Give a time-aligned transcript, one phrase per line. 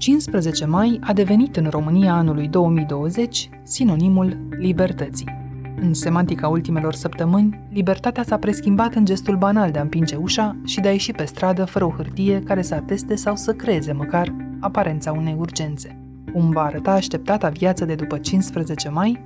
[0.00, 5.38] 15 mai a devenit în România anului 2020 sinonimul libertății.
[5.76, 10.80] În semantica ultimelor săptămâni, libertatea s-a preschimbat în gestul banal de a împinge ușa și
[10.80, 14.34] de a ieși pe stradă fără o hârtie care să ateste sau să creeze măcar
[14.60, 15.98] aparența unei urgențe.
[16.32, 19.24] Cum va arăta așteptata viață de după 15 mai?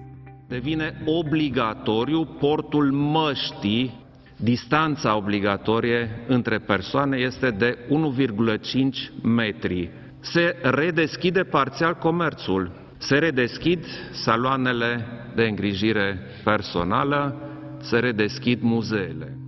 [0.48, 4.04] Devine obligatoriu portul măștii
[4.36, 9.90] Distanța obligatorie între persoane este de 1,5 metri.
[10.20, 17.36] Se redeschide parțial comerțul, se redeschid saloanele de îngrijire personală,
[17.80, 19.39] se redeschid muzeele.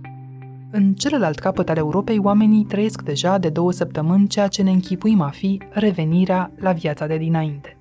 [0.71, 5.21] În celălalt capăt al Europei, oamenii trăiesc deja de două săptămâni ceea ce ne închipuim
[5.21, 7.77] a fi revenirea la viața de dinainte.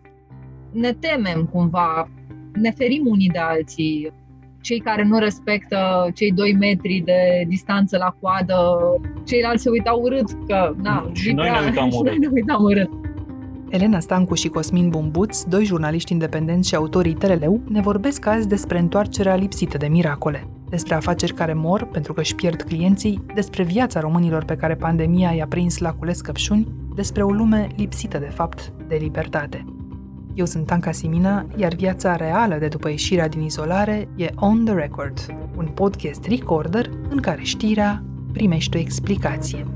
[0.72, 2.08] Ne temem cumva,
[2.52, 4.12] ne ferim unii de alții,
[4.66, 8.56] cei care nu respectă cei 2 metri de distanță la coadă,
[9.24, 12.04] ceilalți se uitau urât că, na, și noi ne uitam urât.
[12.04, 12.90] Noi ne uitam urât.
[13.70, 18.78] Elena Stancu și Cosmin Bumbuț, doi jurnaliști independenți și autorii Teleleu, ne vorbesc azi despre
[18.78, 24.00] întoarcerea lipsită de miracole, despre afaceri care mor pentru că își pierd clienții, despre viața
[24.00, 28.72] românilor pe care pandemia i-a prins la cules căpșuni, despre o lume lipsită de fapt
[28.88, 29.64] de libertate.
[30.36, 34.74] Eu sunt Anca Simina, iar viața reală de după ieșirea din izolare e On The
[34.74, 35.18] Record,
[35.56, 39.66] un podcast recorder în care știrea primește o explicație.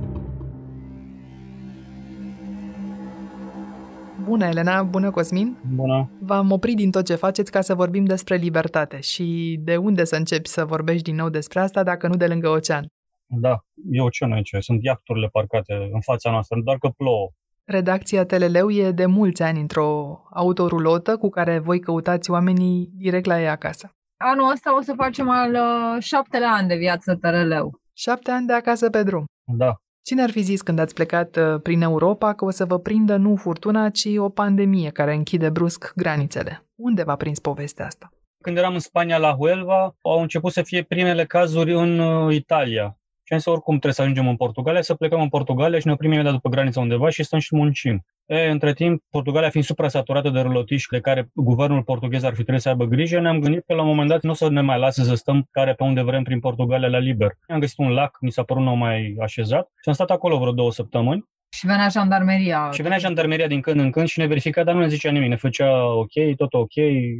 [4.24, 4.82] Bună, Elena!
[4.82, 5.56] Bună, Cosmin!
[5.74, 6.10] Bună!
[6.20, 10.16] V-am oprit din tot ce faceți ca să vorbim despre libertate și de unde să
[10.16, 12.86] începi să vorbești din nou despre asta dacă nu de lângă ocean?
[13.26, 17.30] Da, e oceanul aici, sunt iacturile parcate în fața noastră, doar că plouă.
[17.70, 23.40] Redacția Teleleu e de mulți ani într-o autorulotă cu care voi căutați oamenii direct la
[23.40, 23.90] ei acasă.
[24.16, 27.80] Anul ăsta o să facem al uh, șaptele an de viață Teleleu.
[27.92, 29.24] Șapte ani de acasă pe drum.
[29.44, 29.74] Da.
[30.02, 33.16] Cine ar fi zis când ați plecat uh, prin Europa că o să vă prindă
[33.16, 36.66] nu furtuna, ci o pandemie care închide brusc granițele?
[36.74, 38.12] Unde v-a prins povestea asta?
[38.42, 42.99] Când eram în Spania la Huelva, au început să fie primele cazuri în uh, Italia.
[43.30, 45.92] Și am zis, oricum trebuie să ajungem în Portugalia, să plecăm în Portugalia și ne
[45.92, 48.04] oprim imediat după granița undeva și stăm și muncim.
[48.26, 52.62] E, între timp, Portugalia fiind supra-saturată de rulotiși de care guvernul portughez ar fi trebuit
[52.62, 54.78] să aibă grijă, ne-am gândit că la un moment dat nu o să ne mai
[54.78, 57.30] lase să stăm care pe unde vrem prin Portugalia la liber.
[57.48, 60.52] Am găsit un lac, mi s-a părut nou mai așezat și am stat acolo vreo
[60.52, 61.24] două săptămâni.
[61.52, 62.70] Și venea jandarmeria.
[62.72, 65.28] Și venea jandarmeria din când în când și ne verifica, dar nu ne zicea nimic,
[65.28, 66.72] ne făcea ok, tot ok,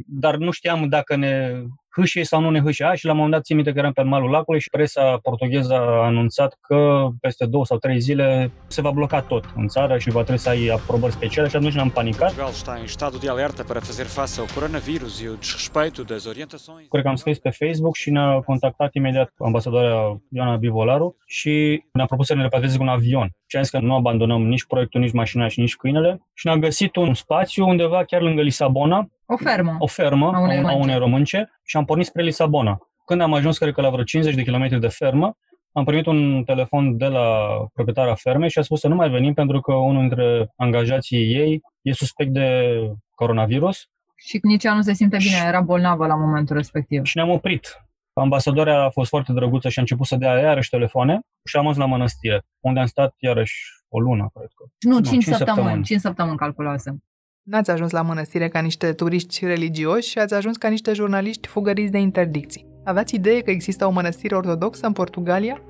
[0.05, 1.51] dar nu știam dacă ne
[1.95, 2.91] hâșe sau nu ne hâșe.
[2.95, 5.73] și la un moment dat țin minte că eram pe malul lacului și presa portugheză
[5.73, 10.09] a anunțat că peste două sau trei zile se va bloca tot în țară și
[10.09, 12.33] va trebui să ai aprobări speciale și atunci ne-am panicat.
[12.33, 16.25] Portugal está em estado de alerta para fazer face ao coronavírus e o desrespeito das
[16.25, 16.87] orientações.
[16.89, 22.05] Cred că am scris pe Facebook și ne-a contactat imediat ambasadoarea Ioana Bivolaru și ne-a
[22.05, 23.29] propus să ne repatrieze cu un avion.
[23.47, 26.21] Și am zis că nu abandonăm nici proiectul, nici mașina și nici câinele.
[26.33, 29.75] Și ne-a găsit un spațiu undeva chiar lângă Lisabona, o fermă.
[29.79, 32.77] O fermă a unei, a unei românce și am pornit spre Lisabona.
[33.05, 35.37] Când am ajuns, cred că la vreo 50 de kilometri de fermă,
[35.71, 39.33] am primit un telefon de la proprietara fermei și a spus să nu mai venim
[39.33, 42.75] pentru că unul dintre angajații ei e suspect de
[43.15, 43.89] coronavirus.
[44.15, 47.05] Și nici ea nu se simte bine, era bolnavă la momentul respectiv.
[47.05, 47.67] Și ne-am oprit.
[48.13, 51.77] Ambasadoarea a fost foarte drăguță și a început să dea iarăși telefoane și am ajuns
[51.77, 53.55] la mănăstire, unde am stat iarăși
[53.89, 54.63] o lună, cred că.
[54.79, 55.55] Nu, 5, 5 săptămâni.
[55.55, 55.83] săptămâni.
[55.83, 57.03] 5 săptămâni calculasem.
[57.43, 61.91] N-ați ajuns la mănăstire ca niște turiști religioși și ați ajuns ca niște jurnaliști fugăriți
[61.91, 62.65] de interdicții.
[62.83, 65.61] Aveați idee că există o mănăstire ortodoxă în Portugalia?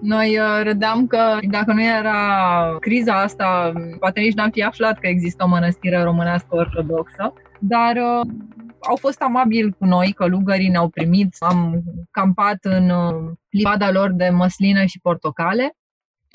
[0.00, 5.06] Noi uh, râdeam că dacă nu era criza asta, poate nici n-am fi aflat că
[5.06, 8.26] există o mănăstire românească ortodoxă, dar uh,
[8.80, 14.28] au fost amabili cu noi, călugării ne-au primit, am campat în uh, livada lor de
[14.28, 15.76] măslină și portocale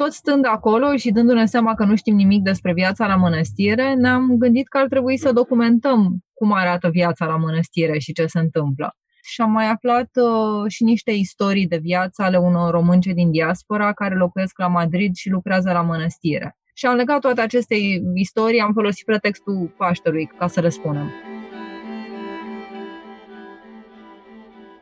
[0.02, 4.36] tot stând acolo și dându-ne seama că nu știm nimic despre viața la mănăstire, ne-am
[4.38, 8.96] gândit că ar trebui să documentăm cum arată viața la mănăstire și ce se întâmplă.
[9.22, 13.94] Și am mai aflat uh, și niște istorii de viață ale unor românce din diaspora
[13.94, 16.58] care locuiesc la Madrid și lucrează la mănăstire.
[16.74, 17.76] Și am legat toate aceste
[18.14, 20.70] istorii, am folosit pretextul Paștelui ca să le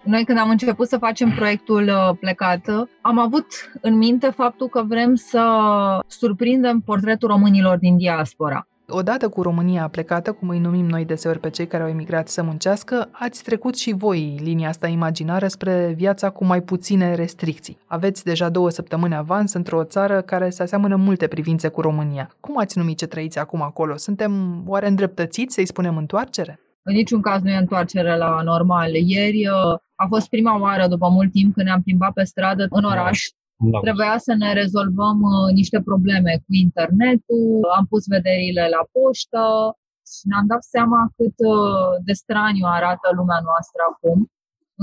[0.08, 3.46] Noi când am început să facem proiectul uh, Plecată, am avut
[3.82, 5.44] în minte faptul că vrem să
[6.08, 8.68] surprindem portretul românilor din diaspora.
[8.90, 12.44] Odată cu România plecată, cum îi numim noi deseori pe cei care au emigrat să
[12.44, 17.78] muncească, ați trecut și voi linia asta imaginară spre viața cu mai puține restricții.
[17.86, 22.30] Aveți deja două săptămâni avans într-o țară care se aseamănă în multe privințe cu România.
[22.40, 23.98] Cum ați numit ce trăiți acum acolo?
[23.98, 26.60] Suntem oare îndreptățiți să-i spunem întoarcere?
[26.90, 28.92] În niciun caz nu e întoarcere la normal.
[28.94, 29.74] Ieri uh,
[30.04, 33.20] a fost prima oară după mult timp când ne-am plimbat pe stradă în oraș
[33.72, 33.80] Da.
[33.80, 37.48] Trebuia să ne rezolvăm uh, niște probleme cu internetul,
[37.78, 39.44] am pus vederile la poștă
[40.12, 44.18] și ne-am dat seama cât uh, de straniu arată lumea noastră acum,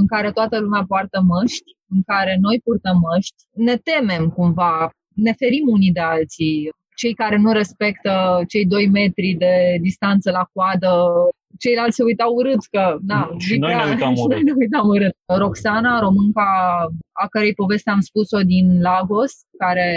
[0.00, 4.90] în care toată lumea poartă măști, în care noi purtăm măști, ne temem cumva,
[5.26, 6.58] ne ferim unii de alții.
[7.00, 8.12] Cei care nu respectă
[8.48, 9.54] cei 2 metri de
[9.86, 10.90] distanță la coadă
[11.58, 14.42] ceilalți se uitau urât că, da, și noi ne uitam urât.
[14.42, 15.14] ne uitam urât.
[15.26, 16.48] Roxana, românca
[17.12, 19.88] a cărei poveste am spus-o din Lagos, care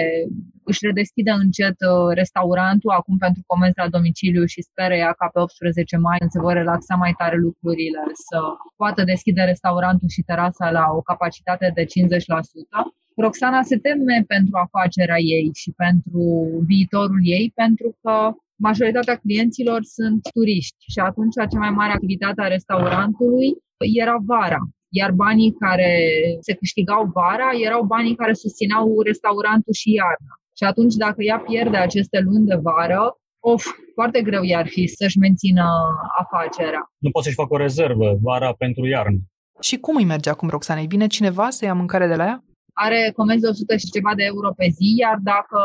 [0.64, 5.40] își redeschide încet uh, restaurantul acum pentru comenzi la domiciliu și speră ea ca pe
[5.40, 8.40] 18 mai când se vor relaxa mai tare lucrurile să
[8.76, 11.88] poată deschide restaurantul și terasa la o capacitate de 50%.
[13.16, 16.22] Roxana se teme pentru afacerea ei și pentru
[16.66, 22.48] viitorul ei pentru că majoritatea clienților sunt turiști și atunci cea mai mare activitate a
[22.48, 24.62] restaurantului era vara.
[24.90, 25.92] Iar banii care
[26.40, 30.34] se câștigau vara erau banii care susțineau restaurantul și iarna.
[30.58, 35.18] Și atunci dacă ea pierde aceste luni de vară, of, foarte greu i-ar fi să-și
[35.18, 35.66] mențină
[36.20, 36.92] afacerea.
[36.98, 39.18] Nu poți să-și facă o rezervă vara pentru iarnă.
[39.62, 40.82] Și cum îi merge acum, Roxana?
[40.82, 42.44] Vine cineva să ia mâncare de la ea?
[42.86, 45.60] Are comenzi de 100 și ceva de euro pe zi, iar dacă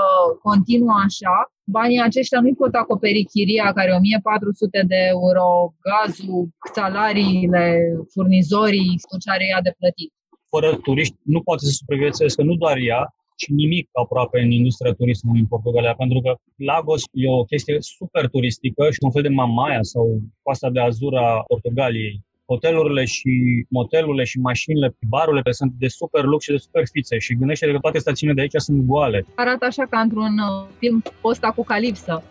[0.49, 1.35] continuă așa,
[1.77, 5.47] banii aceștia nu pot acoperi chiria, care e 1400 de euro,
[5.89, 6.43] gazul,
[6.77, 7.65] salariile,
[8.13, 10.11] furnizorii, tot ce are ea de plătit.
[10.55, 13.03] Fără turiști nu poate să supraviețuiască nu doar ea,
[13.41, 16.31] ci nimic aproape în industria turismului în Portugalia, pentru că
[16.69, 20.05] Lagos e o chestie super turistică și un fel de Mamaia sau
[20.43, 22.15] coasta de azur a Portugaliei
[22.47, 23.31] hotelurile și
[23.69, 27.79] motelurile și mașinile, barurile sunt de super lux și de super fițe și gândește că
[27.79, 29.25] toate stațiunile de aici sunt goale.
[29.35, 32.23] Arată așa ca într-un uh, film post-apocalipsă.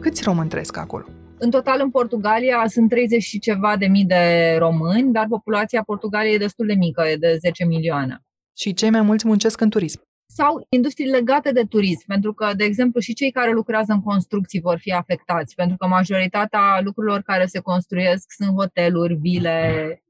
[0.00, 1.04] Câți români trăiesc acolo?
[1.38, 6.34] În total, în Portugalia sunt 30 și ceva de mii de români, dar populația Portugaliei
[6.34, 8.22] e destul de mică, e de 10 milioane.
[8.56, 12.64] Și cei mai mulți muncesc în turism sau industrii legate de turism, pentru că, de
[12.64, 17.46] exemplu, și cei care lucrează în construcții vor fi afectați, pentru că majoritatea lucrurilor care
[17.46, 19.56] se construiesc sunt hoteluri, vile.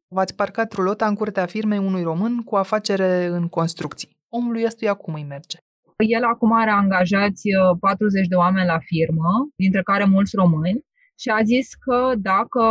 [0.09, 4.17] V-ați parcat rulota în curtea firmei unui român cu afacere în construcții.
[4.29, 5.59] Omului ăstuia cum îi merge?
[5.97, 7.43] El acum are angajați
[7.81, 10.85] 40 uh, de oameni la firmă, dintre care mulți români,
[11.19, 12.63] și a zis că dacă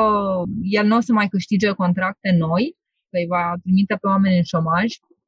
[0.61, 2.75] el nu o să mai câștige contracte noi,
[3.09, 4.87] că îi va trimite pe oameni în șomaj,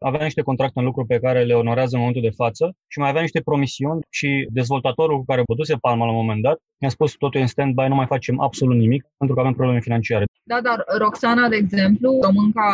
[0.10, 3.10] avea niște contracte în lucru pe care le onorează în momentul de față și mai
[3.10, 7.12] avea niște promisiuni și dezvoltatorul cu care bătuse palma la un moment dat mi-a spus
[7.24, 10.26] totul în stand-by, nu mai facem absolut nimic pentru că avem probleme financiare.
[10.52, 12.70] Da, dar Roxana, de exemplu, românca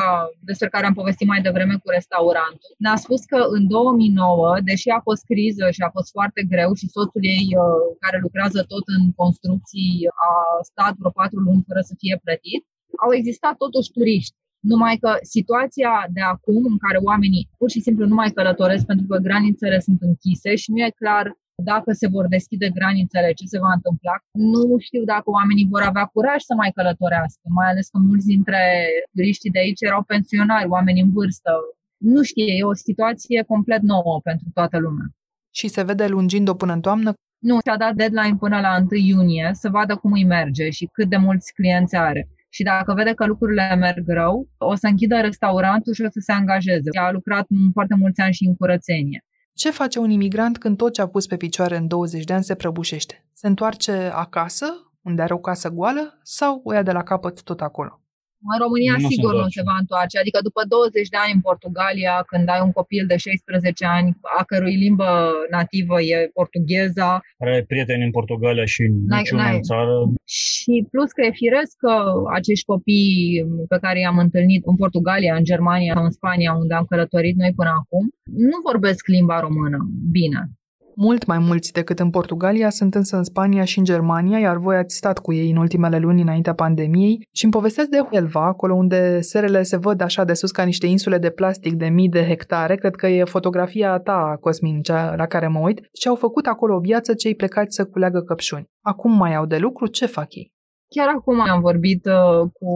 [0.49, 4.99] despre care am povestit mai devreme cu restaurantul, ne-a spus că în 2009, deși a
[5.07, 9.03] fost criză și a fost foarte greu și soțul ei, uh, care lucrează tot în
[9.21, 9.93] construcții,
[10.27, 10.31] a
[10.71, 12.61] stat vreo patru luni fără să fie plătit,
[13.03, 18.05] au existat totuși turiști numai că situația de acum, în care oamenii pur și simplu
[18.05, 21.25] nu mai călătoresc pentru că granițele sunt închise și nu e clar
[21.63, 24.15] dacă se vor deschide granițele, ce se va întâmpla.
[24.31, 28.61] Nu știu dacă oamenii vor avea curaj să mai călătorească, mai ales că mulți dintre
[29.13, 31.51] turiștii de aici erau pensionari, oameni în vârstă.
[31.97, 35.05] Nu știu, e o situație complet nouă pentru toată lumea.
[35.51, 37.13] Și se vede lungind-o până în toamnă?
[37.39, 41.09] Nu, și-a dat deadline până la 1 iunie să vadă cum îi merge și cât
[41.09, 45.93] de mulți clienți are și dacă vede că lucrurile merg rău, o să închidă restaurantul
[45.93, 46.89] și o să se angajeze.
[46.99, 49.25] A lucrat foarte mulți ani și în curățenie.
[49.53, 52.43] Ce face un imigrant când tot ce a pus pe picioare în 20 de ani
[52.43, 53.25] se prăbușește?
[53.33, 54.65] Se întoarce acasă,
[55.01, 58.01] unde are o casă goală, sau o ia de la capăt tot acolo?
[58.53, 60.19] În România nu sigur nu se va întoarce.
[60.19, 64.43] Adică după 20 de ani în Portugalia, când ai un copil de 16 ani, a
[64.43, 65.09] cărui limbă
[65.57, 67.09] nativă e portugheza.
[67.43, 68.83] Are prieteni în Portugalia și
[69.15, 69.93] niciuna în țară.
[70.25, 71.93] Și plus că e firesc că
[72.37, 76.85] acești copii pe care i-am întâlnit în Portugalia, în Germania sau în Spania, unde am
[76.91, 79.77] călătorit noi până acum, nu vorbesc limba română
[80.11, 80.41] bine.
[80.99, 84.75] Mult mai mulți decât în Portugalia sunt însă în Spania și în Germania, iar voi
[84.75, 88.73] ați stat cu ei în ultimele luni înaintea pandemiei și îmi povestesc de Huelva, acolo
[88.75, 92.25] unde serele se văd așa de sus ca niște insule de plastic de mii de
[92.25, 92.75] hectare.
[92.75, 96.75] Cred că e fotografia ta, Cosmin, cea la care mă uit, și au făcut acolo
[96.75, 98.69] o viață cei plecați să culeagă căpșuni.
[98.81, 100.51] Acum mai au de lucru, ce fac ei?
[100.95, 102.71] Chiar acum am vorbit uh, cu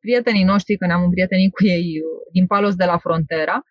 [0.00, 3.62] prietenii noștri, când am împrietenit cu ei uh, din Palos de la Frontera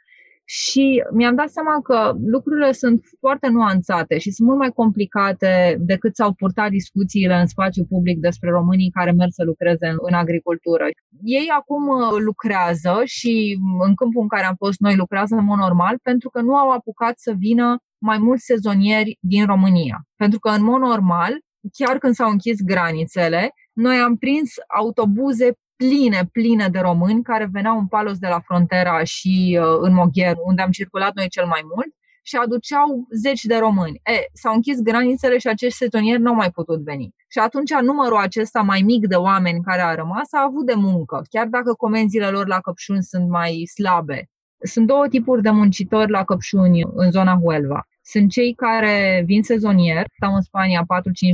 [0.51, 6.15] și mi-am dat seama că lucrurile sunt foarte nuanțate și sunt mult mai complicate decât
[6.15, 10.85] s-au purtat discuțiile în spațiu public despre românii care merg să lucreze în, în agricultură.
[11.23, 15.57] Ei acum uh, lucrează și în câmpul în care am fost noi lucrează în mod
[15.57, 19.97] normal pentru că nu au apucat să vină mai mulți sezonieri din România.
[20.15, 21.33] Pentru că în mod normal,
[21.77, 27.77] chiar când s-au închis granițele, noi am prins autobuze pline, pline de români care veneau
[27.77, 31.61] în Palos de la Frontera și uh, în Mogher, unde am circulat noi cel mai
[31.75, 34.01] mult, și aduceau zeci de români.
[34.03, 37.15] E, s-au închis granițele și acești setonieri nu au mai putut veni.
[37.27, 41.21] Și atunci numărul acesta mai mic de oameni care a rămas a avut de muncă,
[41.29, 44.29] chiar dacă comenzile lor la căpșuni sunt mai slabe.
[44.61, 47.87] Sunt două tipuri de muncitori la căpșuni în zona Huelva.
[48.01, 50.85] Sunt cei care vin sezonier, stau în Spania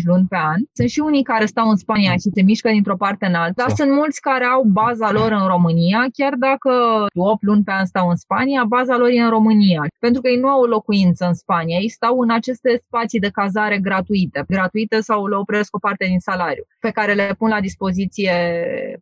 [0.01, 0.59] 4-5 luni pe an.
[0.73, 3.75] Sunt și unii care stau în Spania și se mișcă dintr-o parte în alta, dar
[3.75, 6.71] sunt mulți care au baza lor în România, chiar dacă
[7.13, 9.81] 8 luni pe an stau în Spania, baza lor e în România.
[9.99, 13.29] Pentru că ei nu au o locuință în Spania, ei stau în aceste spații de
[13.29, 17.59] cazare gratuite, gratuite sau le opresc o parte din salariu, pe care le pun la
[17.59, 18.33] dispoziție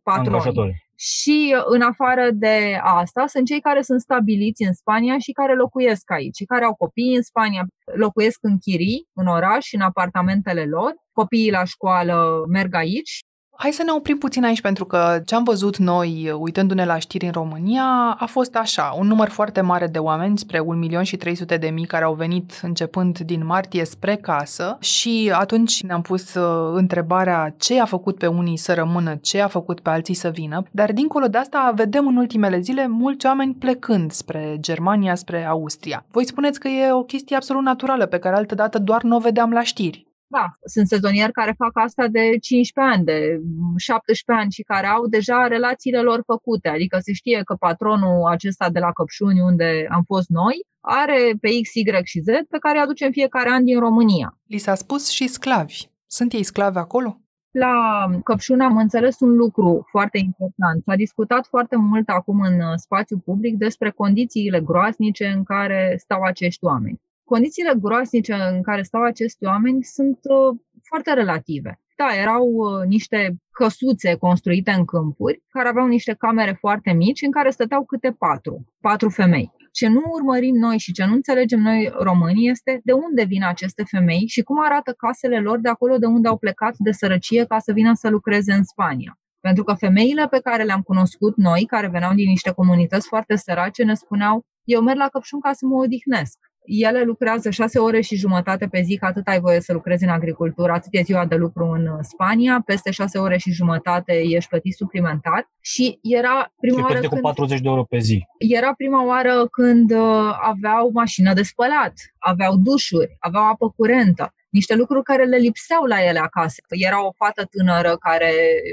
[0.02, 0.83] patronii.
[0.96, 6.10] Și în afară de asta, sunt cei care sunt stabiliți în Spania și care locuiesc
[6.10, 10.64] aici, și care au copii în Spania, locuiesc în chirii, în oraș și în apartamentele
[10.64, 10.94] lor.
[11.12, 13.24] Copiii la școală merg aici
[13.56, 17.24] Hai să ne oprim puțin aici, pentru că ce am văzut noi, uitându-ne la știri
[17.24, 21.16] în România, a fost așa, un număr foarte mare de oameni, spre 1 milion și
[21.16, 26.34] 300 de mii, care au venit începând din martie spre casă și atunci ne-am pus
[26.34, 30.28] uh, întrebarea ce a făcut pe unii să rămână, ce a făcut pe alții să
[30.28, 35.44] vină, dar dincolo de asta vedem în ultimele zile mulți oameni plecând spre Germania, spre
[35.44, 36.04] Austria.
[36.10, 39.50] Voi spuneți că e o chestie absolut naturală pe care altădată doar nu o vedeam
[39.50, 40.12] la știri.
[40.38, 43.40] Da, sunt sezonieri care fac asta de 15 ani, de
[43.76, 46.68] 17 ani și care au deja relațiile lor făcute.
[46.68, 51.48] Adică se știe că patronul acesta de la Căpșuni, unde am fost noi, are pe
[51.62, 54.38] X, Y și Z pe care îi aducem fiecare an din România.
[54.46, 55.88] Li s-a spus și sclavi.
[56.06, 57.18] Sunt ei sclavi acolo?
[57.50, 60.82] La Căpșuni am înțeles un lucru foarte important.
[60.86, 66.64] S-a discutat foarte mult acum în spațiu public despre condițiile groaznice în care stau acești
[66.64, 67.00] oameni.
[67.24, 71.80] Condițiile groaznice în care stau acești oameni sunt uh, foarte relative.
[71.96, 77.30] Da, erau uh, niște căsuțe construite în câmpuri, care aveau niște camere foarte mici, în
[77.30, 79.50] care stăteau câte patru, patru femei.
[79.72, 83.82] Ce nu urmărim noi și ce nu înțelegem noi românii este de unde vin aceste
[83.90, 87.58] femei și cum arată casele lor de acolo de unde au plecat de sărăcie ca
[87.58, 89.18] să vină să lucreze în Spania.
[89.40, 93.84] Pentru că femeile pe care le-am cunoscut noi, care veneau din niște comunități foarte sărace,
[93.84, 96.38] ne spuneau eu merg la Căpșun ca să mă odihnesc.
[96.64, 100.10] Ele lucrează șase ore și jumătate pe zi, că atât ai voie să lucrezi în
[100.10, 104.74] agricultură, atât e ziua de lucru în Spania, peste șase ore și jumătate ești plătit
[104.74, 105.50] suplimentar.
[105.60, 107.12] Și era prima și oară când...
[107.12, 108.26] cu 40 de euro pe zi.
[108.38, 114.74] Era prima oară când uh, aveau mașină de spălat, aveau dușuri, aveau apă curentă niște
[114.74, 116.60] lucruri care le lipseau la ele acasă.
[116.68, 118.32] Era o fată tânără care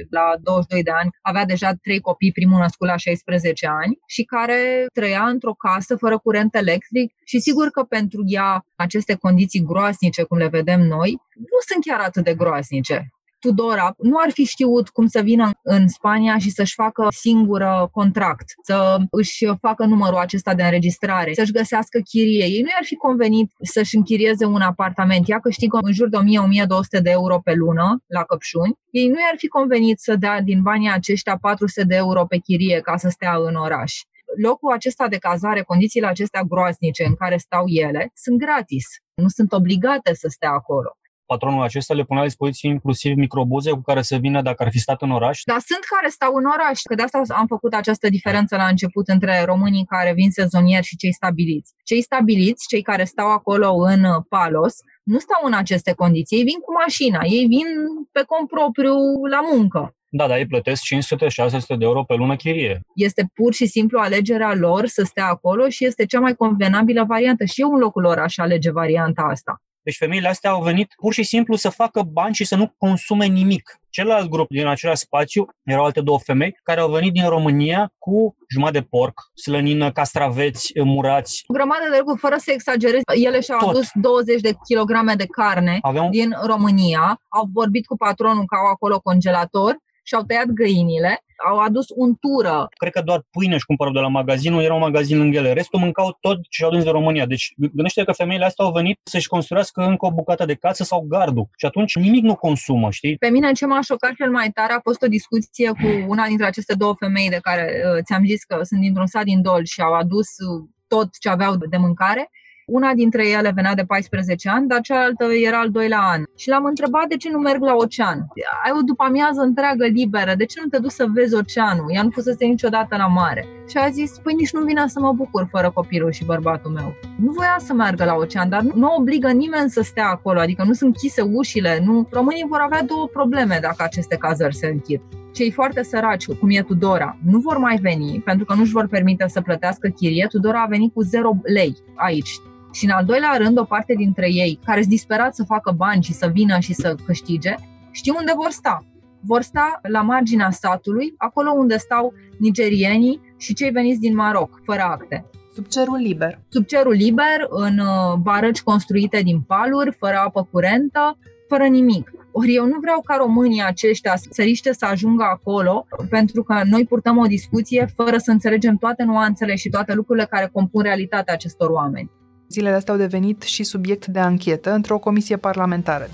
[0.10, 4.86] la 22 de ani avea deja trei copii, primul născut la 16 ani și care
[4.94, 10.38] trăia într-o casă fără curent electric și sigur că pentru ea aceste condiții groaznice, cum
[10.38, 13.12] le vedem noi, nu sunt chiar atât de groaznice.
[13.42, 18.46] Tudora nu ar fi știut cum să vină în Spania și să-și facă singură contract,
[18.64, 22.46] să își facă numărul acesta de înregistrare, să-și găsească chirie.
[22.46, 25.30] Ei nu i-ar fi convenit să-și închirieze un apartament.
[25.30, 28.78] Ea câștigă în jur de 1000-1200 de euro pe lună la căpșuni.
[28.92, 32.80] Ei nu i-ar fi convenit să dea din banii aceștia 400 de euro pe chirie
[32.80, 33.94] ca să stea în oraș
[34.36, 38.86] locul acesta de cazare, condițiile acestea groaznice în care stau ele, sunt gratis.
[39.14, 40.96] Nu sunt obligate să stea acolo
[41.34, 44.80] patronul acesta le pune la dispoziție inclusiv microbuze cu care să vină dacă ar fi
[44.80, 45.38] stat în oraș?
[45.46, 49.08] Da, sunt care stau în oraș, că de asta am făcut această diferență la început
[49.08, 51.74] între românii care vin sezonieri și cei stabiliți.
[51.84, 54.74] Cei stabiliți, cei care stau acolo în Palos,
[55.04, 57.68] nu stau în aceste condiții, ei vin cu mașina, ei vin
[58.12, 58.96] pe cont propriu
[59.36, 59.96] la muncă.
[60.14, 62.82] Da, dar ei plătesc 500-600 de euro pe lună chirie.
[62.96, 67.46] Este pur și simplu alegerea lor să stea acolo și este cea mai convenabilă variantă.
[67.46, 69.62] Și eu în locul lor aș alege varianta asta.
[69.84, 73.26] Deci femeile astea au venit pur și simplu să facă bani și să nu consume
[73.26, 73.80] nimic.
[73.90, 78.36] Celălalt grup din același spațiu erau alte două femei care au venit din România cu
[78.50, 81.44] jumătate de porc, slănină, castraveți murați.
[81.48, 83.02] O grămadă de lucruri, fără să exagerez.
[83.26, 83.70] Ele și-au Tot.
[83.70, 86.10] adus 20 de kilograme de carne Aveam...
[86.10, 87.22] din România.
[87.28, 92.68] Au vorbit cu patronul că au acolo congelator și-au tăiat găinile, au adus untură.
[92.78, 95.54] Cred că doar pâine și cumpărau de la magazinul, era un magazin lângă ele.
[95.54, 97.26] Restul mâncau tot ce au dus de România.
[97.26, 101.06] Deci gândește că femeile astea au venit să-și construiască încă o bucată de casă sau
[101.10, 101.50] gardul.
[101.58, 103.18] Și atunci nimic nu consumă, știi?
[103.18, 106.46] Pe mine ce m-a șocat cel mai tare a fost o discuție cu una dintre
[106.46, 109.82] aceste două femei de care uh, ți-am zis că sunt dintr-un sat din Dol și
[109.82, 112.30] au adus uh, tot ce aveau de mâncare
[112.66, 116.24] Una dintre ele venea de 14 ani, dar cealaltă era al doilea an.
[116.38, 118.28] Și l-am întrebat de ce nu merg la ocean.
[118.64, 121.86] Ai o după amiază întreagă liberă, de ce nu te duci să vezi oceanul?
[121.94, 123.46] Ea nu fusese niciodată la mare.
[123.68, 126.96] Și a zis, păi nici nu vine să mă bucur fără copilul și bărbatul meu.
[127.18, 130.64] Nu voia să meargă la ocean, dar nu, nu obligă nimeni să stea acolo, adică
[130.64, 131.82] nu sunt închise ușile.
[131.86, 132.08] Nu.
[132.12, 135.02] Românii vor avea două probleme dacă aceste cazări se închid
[135.34, 138.88] cei foarte săraci, cum e Tudora, nu vor mai veni pentru că nu își vor
[138.88, 140.28] permite să plătească chirie.
[140.30, 142.40] Tudora a venit cu 0 lei aici.
[142.72, 146.04] Și în al doilea rând, o parte dintre ei, care sunt disperați să facă bani
[146.04, 147.56] și să vină și să câștige,
[147.92, 148.86] știu unde vor sta.
[149.20, 154.82] Vor sta la marginea statului, acolo unde stau nigerienii și cei veniți din Maroc, fără
[154.82, 155.26] acte.
[155.54, 156.40] Sub cerul liber.
[156.50, 161.18] Sub cerul liber, în uh, barăci construite din paluri, fără apă curentă,
[161.52, 162.12] fără nimic.
[162.32, 166.86] Ori eu nu vreau ca românii aceștia să riște să ajungă acolo, pentru că noi
[166.86, 171.70] purtăm o discuție fără să înțelegem toate nuanțele și toate lucrurile care compun realitatea acestor
[171.70, 172.12] oameni.
[172.50, 176.10] Zilele astea au devenit și subiect de anchetă într-o comisie parlamentară.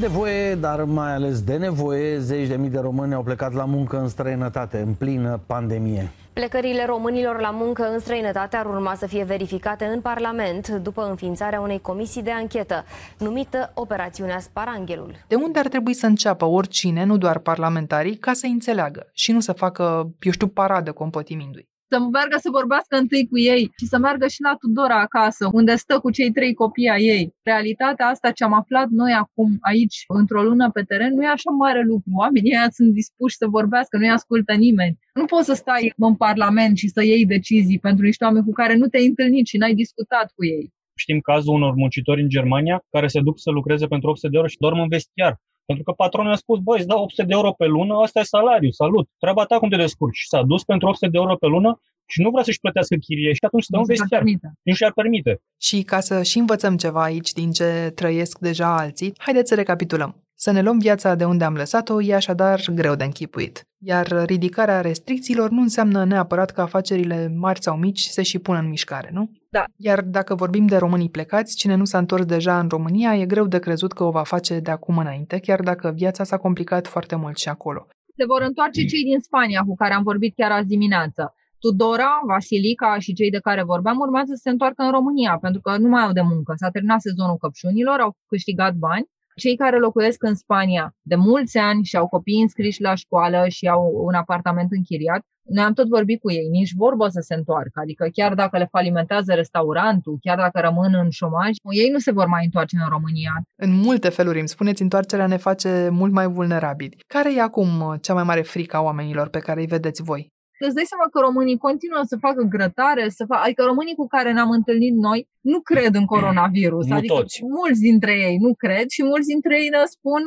[0.00, 3.64] De voie, dar mai ales de nevoie, zeci de mii de români au plecat la
[3.64, 6.10] muncă în străinătate, în plină pandemie.
[6.32, 11.60] Plecările românilor la muncă în străinătate ar urma să fie verificate în Parlament după înființarea
[11.60, 12.84] unei comisii de anchetă,
[13.18, 15.14] numită Operațiunea Sparanghelul.
[15.28, 19.40] De unde ar trebui să înceapă oricine, nu doar parlamentarii, ca să înțeleagă și nu
[19.40, 21.68] să facă, eu știu, paradă compătimindu-i?
[21.90, 25.74] Să meargă să vorbească întâi cu ei și să meargă și la Tudora acasă, unde
[25.74, 27.34] stă cu cei trei copii ai ei.
[27.42, 31.50] Realitatea asta ce am aflat noi acum aici, într-o lună pe teren, nu e așa
[31.50, 32.10] mare lucru.
[32.14, 34.98] Oamenii ăia sunt dispuși să vorbească, nu-i ascultă nimeni.
[35.14, 38.74] Nu poți să stai în Parlament și să iei decizii pentru niște oameni cu care
[38.76, 40.72] nu te-ai întâlnit și n-ai discutat cu ei.
[40.94, 44.48] Știm cazul unor muncitori în Germania care se duc să lucreze pentru 800 de euro
[44.48, 45.40] și dorm în vestiar.
[45.70, 48.22] Pentru că patronul a spus, băi, îți dau 800 de euro pe lună, asta e
[48.22, 50.16] salariu, salut, treaba ta cum te descurci.
[50.16, 53.32] Și s-a dus pentru 800 de euro pe lună și nu vrea să-și plătească chirie
[53.32, 54.22] și atunci dă un vestiar.
[54.62, 55.40] Nu și-ar permite.
[55.60, 60.22] Și ca să și învățăm ceva aici din ce trăiesc deja alții, haideți să recapitulăm.
[60.34, 63.67] Să ne luăm viața de unde am lăsat-o e așadar greu de închipuit.
[63.80, 68.68] Iar ridicarea restricțiilor nu înseamnă neapărat că afacerile mari sau mici se și pun în
[68.68, 69.30] mișcare, nu?
[69.50, 69.64] Da.
[69.76, 73.46] Iar dacă vorbim de românii plecați, cine nu s-a întors deja în România e greu
[73.46, 77.16] de crezut că o va face de acum înainte, chiar dacă viața s-a complicat foarte
[77.16, 77.86] mult și acolo.
[78.16, 81.34] Se vor întoarce cei din Spania cu care am vorbit chiar azi dimineață.
[81.58, 85.76] Tudora, Vasilica și cei de care vorbeam urmează să se întoarcă în România, pentru că
[85.76, 86.52] nu mai au de muncă.
[86.56, 89.06] S-a terminat sezonul căpșunilor, au câștigat bani.
[89.38, 93.68] Cei care locuiesc în Spania de mulți ani și au copii înscriși la școală și
[93.68, 97.80] au un apartament închiriat, noi am tot vorbit cu ei, nici vorbă să se întoarcă.
[97.82, 102.26] Adică chiar dacă le falimentează restaurantul, chiar dacă rămân în șomaj, ei nu se vor
[102.26, 103.42] mai întoarce în România.
[103.56, 106.96] În multe feluri, îmi spuneți, întoarcerea ne face mult mai vulnerabili.
[107.06, 110.28] Care e acum cea mai mare frică a oamenilor pe care îi vedeți voi?
[110.66, 114.32] Îți dai seama că românii continuă să facă grătare, să facă, adică românii cu care
[114.32, 116.86] ne-am întâlnit noi nu cred în coronavirus.
[116.86, 117.40] Nu adică toți.
[117.42, 120.22] mulți dintre ei nu cred și mulți dintre ei ne spun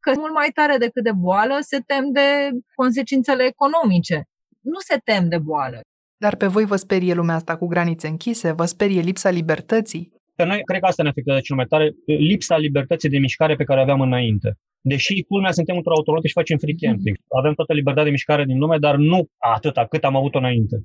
[0.00, 2.28] că mult mai tare decât de boală se tem de
[2.74, 4.24] consecințele economice.
[4.60, 5.80] Nu se tem de boală.
[6.16, 8.52] Dar pe voi vă sperie lumea asta cu granițe închise?
[8.52, 10.19] Vă sperie lipsa libertății?
[10.40, 11.86] Pe noi, cred că asta ne afectează cel mai tare,
[12.30, 14.48] lipsa libertății de mișcare pe care o aveam înainte.
[14.92, 17.16] Deși, culmea, suntem într-o autoroute și facem free camping.
[17.40, 19.20] Avem toată libertatea de mișcare din lume, dar nu
[19.56, 20.76] atâta cât am avut înainte.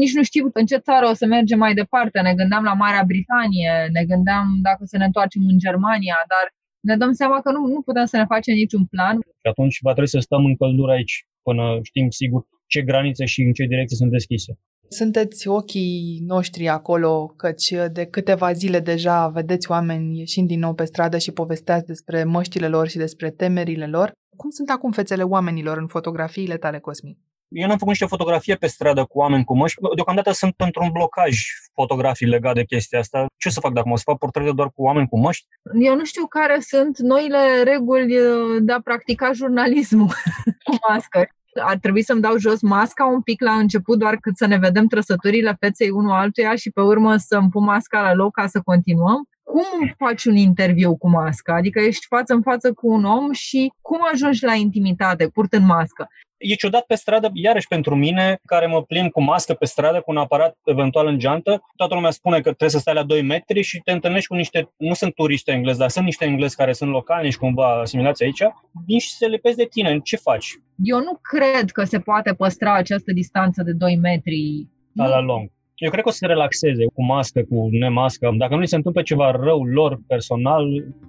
[0.00, 2.20] Nici nu știu în ce țară o să mergem mai departe.
[2.20, 6.44] Ne gândeam la Marea Britanie, ne gândeam dacă să ne întoarcem în Germania, dar
[6.88, 9.14] ne dăm seama că nu, nu putem să ne facem niciun plan.
[9.42, 13.42] Și atunci va trebui să stăm în căldură aici, până știm sigur ce granițe și
[13.42, 14.58] în ce direcție sunt deschise.
[14.88, 20.84] Sunteți ochii noștri acolo, căci de câteva zile deja vedeți oameni ieșind din nou pe
[20.84, 24.12] stradă și povesteați despre măștile lor și despre temerile lor.
[24.36, 27.18] Cum sunt acum fețele oamenilor în fotografiile tale, Cosmin?
[27.48, 29.80] Eu n-am făcut niște fotografie pe stradă cu oameni cu măști.
[29.94, 31.38] Deocamdată sunt într-un blocaj
[31.74, 33.26] fotografii legat de chestia asta.
[33.36, 35.46] Ce o să fac dacă mă să fac portrete doar cu oameni cu măști?
[35.80, 38.14] Eu nu știu care sunt noile reguli
[38.60, 40.12] de a practica jurnalismul
[40.64, 41.28] cu mască
[41.60, 44.86] ar trebui să-mi dau jos masca un pic la început, doar cât să ne vedem
[44.86, 49.28] trăsăturile feței unul altuia și pe urmă să-mi pun masca la loc ca să continuăm.
[49.42, 51.54] Cum faci un interviu cu masca?
[51.54, 56.08] Adică ești față în față cu un om și cum ajungi la intimitate purtând mască?
[56.38, 60.10] E ciudat pe stradă, iarăși pentru mine, care mă plimb cu mască pe stradă, cu
[60.10, 61.62] un aparat eventual în geantă.
[61.76, 64.70] Toată lumea spune că trebuie să stai la 2 metri și te întâlnești cu niște,
[64.76, 68.42] nu sunt turiști englezi, dar sunt niște englezi care sunt locali și cumva asimilați aici,
[68.86, 69.98] vin și se lepezi de tine.
[70.02, 70.46] Ce faci?
[70.82, 74.66] Eu nu cred că se poate păstra această distanță de 2 metri.
[74.92, 75.50] La la lung.
[75.74, 78.34] Eu cred că o să se relaxeze cu mască, cu nemască.
[78.36, 80.64] Dacă nu li se întâmplă ceva rău lor personal,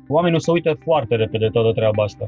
[0.08, 2.28] oamenii o să uite foarte repede toată treaba asta.